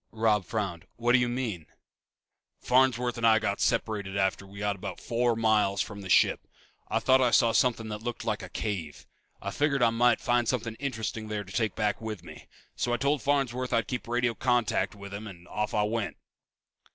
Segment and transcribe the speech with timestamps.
[0.09, 0.87] Robb frowned.
[0.95, 1.67] "What do you mean?"
[2.59, 6.47] "Farnsworth and I separated after we got about four miles from the ship.
[6.87, 9.05] I thought I saw something that looked like a cave.
[9.43, 12.47] I figured I might find something interesting there to take back with me.
[12.75, 16.17] So I told Farnsworth I'd keep radio contact with him and off I went."